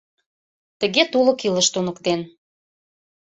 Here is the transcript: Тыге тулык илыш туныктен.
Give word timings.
Тыге 0.79 1.03
тулык 1.11 1.39
илыш 1.47 1.67
туныктен. 1.73 2.19